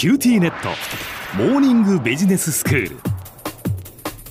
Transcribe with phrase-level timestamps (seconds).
[0.00, 0.70] QTnet。
[1.36, 2.96] モーニングビジネススクール。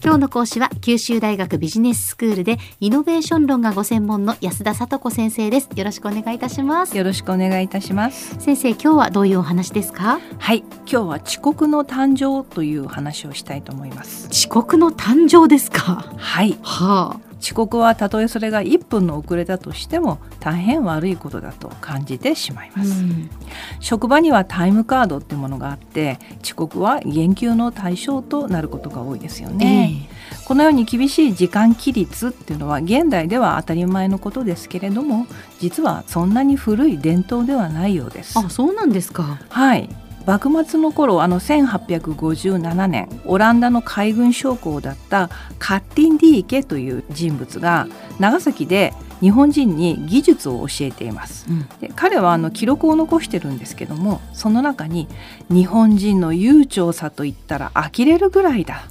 [0.00, 5.68] 今日の講師は九州大学ビジネススクールでイノベーション論がご専門の安田聡子先生です。
[5.74, 6.96] よろしくお願いいたします。
[6.96, 8.36] よろしくお願いいたします。
[8.38, 10.20] 先生今日はどういうお話ですか？
[10.38, 10.58] はい。
[10.60, 14.28] 今日は遅刻の誕生という話をしたいと思います。
[14.30, 16.04] 遅刻の誕生ですか？
[16.16, 16.56] はい。
[16.62, 23.30] はあ遅刻はたとえそれが1分の遅れだとしても大変悪いことだと感じてしまいます、うん。
[23.78, 30.08] 職場にはタイムカードってものがあって遅刻は減給の対象となることが多いですよね、
[30.44, 35.28] このように厳しい時間規律っていうのは現代では当たり前のことですけれども
[35.60, 38.36] 実はそんなに古い伝統ではないようです。
[38.36, 39.38] あそうなんですか。
[39.48, 39.88] はい
[40.26, 47.86] 幕末の頃あの1857年オランダの海軍将校だったカッティン・ディーケという人物が
[48.18, 51.46] 長崎で日本人に技術を教えています。
[51.48, 51.68] うん。
[51.80, 55.08] で彼はあの記録を残してるんですけどもその中に
[55.48, 58.82] 「日本人の悠長さといったら呆れるぐらいだ」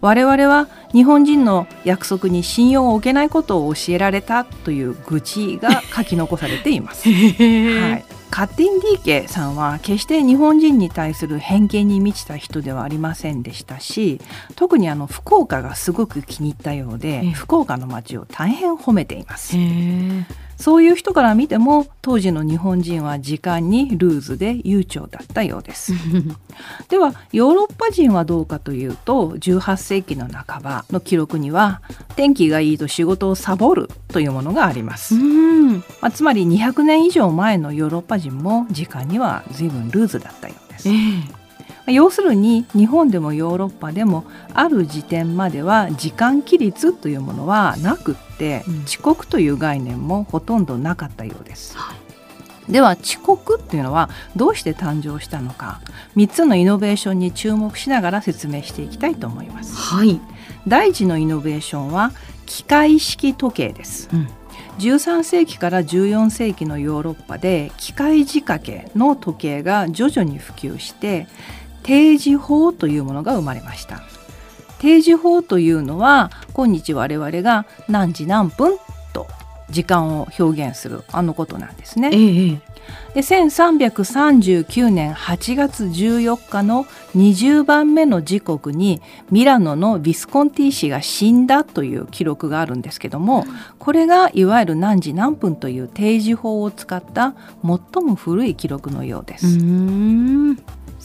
[0.00, 7.08] 我々は日本人の約束に信用を置けないことを教えられたという愚痴が書き残されています。
[7.08, 8.04] はい、
[8.36, 14.20] カッティン・ディーケさんは決して日本人に対する偏見に満ちた人ではありませんでしたし
[14.56, 17.30] 特にあの福岡がすごく気に入ったようで、ええ。
[17.30, 19.56] 福岡の街を大変褒めています。
[19.56, 25.92] へえそういう人から見ても当時の日本人は時間にルーズで悠長だったようです。
[26.88, 31.82] ではヨーロッパ人はどうかというと18世紀の半ばの記録には
[32.16, 35.14] 天気がいいと仕事をサボるというものがあります。
[35.14, 35.72] うん。
[35.76, 40.88] まあ、つまり200年以上前のヨーロッパ人も時間には随分ルーズだったようです。
[40.88, 41.32] えまえ。
[41.32, 41.45] あ
[41.86, 51.76] 要するに日本でもヨーロッパでもある時点までは時間規律というものはなくって、うん遅刻という概念もほとんどなかったようです。
[51.76, 51.96] はい
[52.68, 55.80] では遅刻っていうのはどうして誕生したのか
[56.16, 59.76] 3つのイノベーションに注目しながら説明していきたいと思います。
[59.76, 60.20] はい、
[60.66, 62.12] 第一のイノベーションは
[62.46, 64.08] 機械式時計です。
[64.12, 64.28] うん
[64.78, 71.26] 13世紀から14世紀のヨーロッパで機械仕掛けの時計が徐々に普及して
[71.86, 74.02] 定時法というものが生まれました。
[74.78, 78.76] 定時法というのは今日我々が何時何分
[79.14, 79.26] と
[79.70, 82.10] 時間を表現するあのことなんですね。
[82.12, 82.76] ええ
[83.14, 86.84] で1339年8月14日の
[87.16, 93.44] 20番目の時刻にミラノのビスコンティ氏が死んだという記録があるんですけども
[93.80, 99.58] これがいわゆる何時何分という定時法を使った最も古い記録のようです。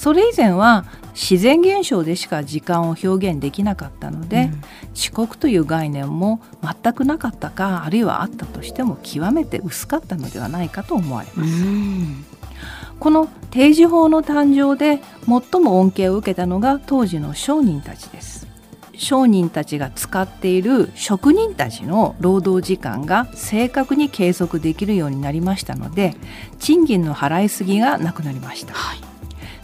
[0.02, 4.50] それ以前は自然現象でしか時間を表現できなかったので、
[4.96, 11.52] 遅刻という概念も全くなかったかあるいはあったとしても極めて薄かったのではないかと思われうます。
[11.52, 12.26] ん。
[13.00, 18.48] この定時法の誕生で最も恩恵を受けたのが当時の商人たちです。
[18.96, 26.16] 商人たちが使っている職人たちの労働時間が正確に計測できるようになりましたので
[26.58, 28.74] 賃金の払いすぎがなくなりました。
[28.74, 29.11] はい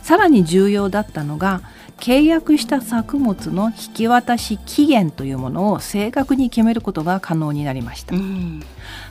[0.08, 1.60] さらに重要だったのが
[1.98, 8.16] 契約した作物の引き渡し期限というものを正確に決めることが可能になりました。
[8.16, 8.64] うん。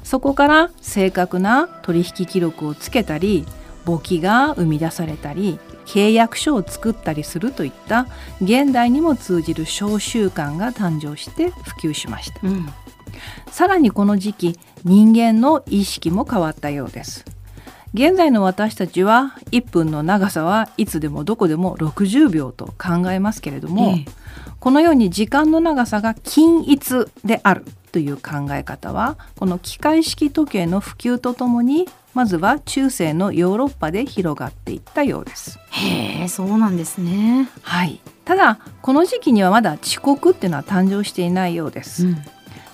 [0.03, 3.45] そこから正確な取引記録をつけたり
[3.85, 8.07] 簿記が生み出されたり契約書を作ったりするといった
[8.41, 12.41] 現代にも通じる商習慣が誕生して普及しました。
[12.43, 12.67] うん。
[13.51, 17.36] さらにこの時期人間の意識も変わったようです
[17.97, 24.27] 現在の私たちは1分の長さはいつでもどこでも60秒と考えますけれども、ええ
[24.59, 35.59] このように時間の長さが均一であるという考え方はこの機械式時計の普及とともにまずは中世のヨーロッパで広がっていったようです。
[35.71, 37.49] へえそうなんですね。
[37.63, 42.07] はい、ただこの時期にはまだ遅刻っていうのは誕生していないようです。
[42.07, 42.17] うん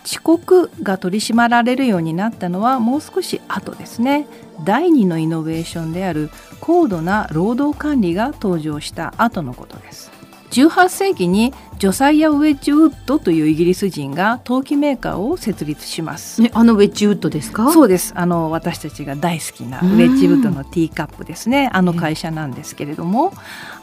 [0.05, 4.27] 遅刻が取り締まられるようになったのはもう少し後ですね。
[4.65, 6.31] 第二のイノベーションである
[6.61, 10.11] 高度な労働管理が登場した後のことです。
[10.51, 16.41] 18世紀にジョサイア・ウェッジウッドというイギリス人が陶器メーカーを設立します。
[16.41, 17.73] ねあのウェッジウッドですか？
[17.73, 18.13] そうです。
[18.15, 21.71] あの私たちが大好きなウうんェッジウッドのティーカップですね。
[21.73, 23.33] あの会社なんですけれども。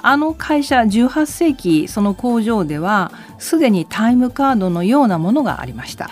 [0.01, 6.09] あの会社18世紀その工場ではすでにタイムカードのようなものがありました。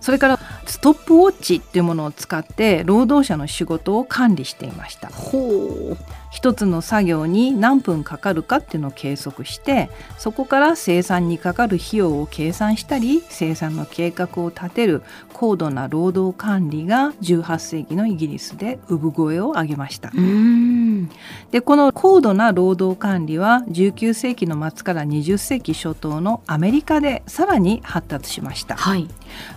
[0.00, 5.08] それからストップウォッチっていうものを使って労働者の仕事を管理していました。
[5.08, 5.98] ほう
[6.40, 15.02] 一つの作業に何分かかるかっていうのを計測してそこから生産にかかる費用を計算したり生産の計画を立てる
[15.34, 20.10] 高度な労働管理が18世紀のイギリスで産声を上げました。
[20.14, 21.10] うん。
[21.50, 28.76] でこの高度な労働管理は19世紀の末から20世紀初頭のアメリカでさらに発達しました。
[28.76, 29.08] はい。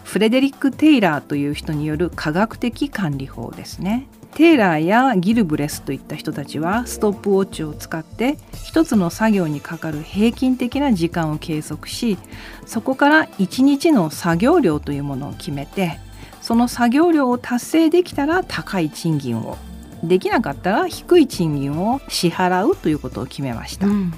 [0.04, 12.18] フレデリック・テイラーという人による科学的管理法ですねテイラーやギルブレスといった人たちはストップウォッチを使って一つの作業にかかる平均的な時間を計測し
[12.66, 16.00] そこから1日の作業量というものを決めて
[16.42, 19.58] その作業量を達成できたら高い賃金を
[20.04, 23.88] できなかったら低い賃金を支払うということを決めました。
[23.88, 24.14] うん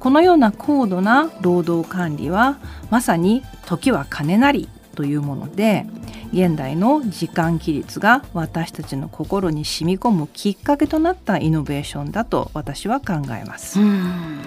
[0.00, 2.58] このような高度な労働管理は
[2.90, 5.86] まさに時は金なりというもので
[6.34, 13.80] 現代の時間規律が私たちの心に染み込むきっかけとなったイノベーションだと私は考えます。
[13.80, 14.40] うん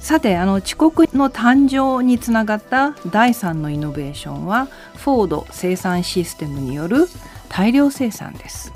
[0.00, 7.08] さてあの遅刻の誕生につながった第3のイノベーションはフォード生産システムによる
[7.48, 8.72] 大量生産です。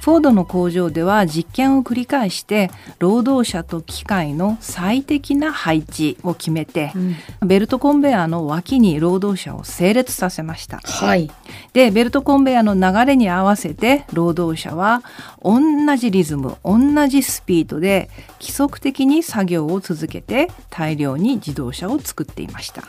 [0.00, 6.98] フォードの工場では実験を繰り返して労働者と機械の最適な配置を決めてう
[7.44, 7.48] ん。
[7.48, 10.78] ベルトコンベヤーの脇に労働者を整列させました。
[10.78, 11.30] はい。
[11.74, 15.02] でベルトコンベヤーの流れに合わせて労働者は
[15.42, 15.60] 同
[15.96, 18.08] じリズム同じスピードで
[18.40, 22.82] 規則的に作業を続けて大量に自動車を作っていました。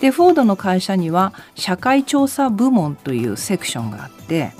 [0.00, 4.52] でフォードの会社には社会調査部門というセクションがあって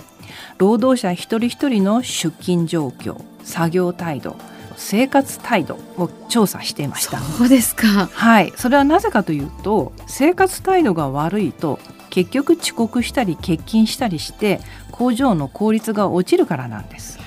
[0.57, 4.35] 労働者一人一人の出勤状況作業態度
[4.77, 7.19] 生活態度を調査していました。
[7.19, 8.09] そうですか。
[8.11, 11.79] はい、それはなぜかというと生活態度が悪いと
[12.09, 14.59] 結局遅刻したり欠勤したりして
[14.91, 17.19] 工場の効率が落ちるからなんです。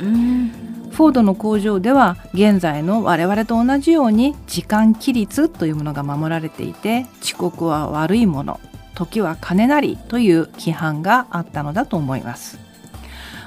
[0.00, 0.66] うん。
[0.90, 8.60] フォードの工場では現在の我々と同じように時間規律というものが守られていて遅刻は悪いもの
[8.96, 12.58] 時は金なりという規範があったのだと思います。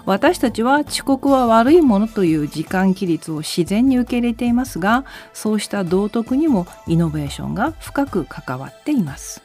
[0.06, 9.42] 私たちは遅刻は悪いものという時間規律を自然に受け入れていますがそうした道徳にもイノベーションが深く関わっています。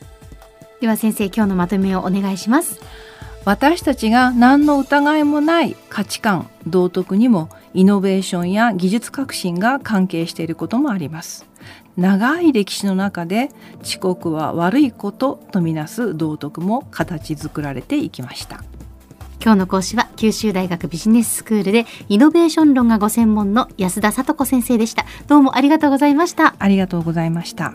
[0.81, 2.81] では先生今日のまとめをお願いします。
[3.45, 11.47] 私たちが何の疑いもない価値観道徳にもイノベーションや技術革新が関係していることもあります
[11.96, 13.50] 長い歴史の中で
[13.82, 18.64] 遅刻は悪いこととみなす道徳も形作られていきました。
[19.44, 25.05] 今日の講師は九州大学ビジネススクールでイノベーション論がご専門の安田聡子先生でした。
[25.26, 26.55] どうもありがとうございました。
[26.58, 27.75] ありがとうございました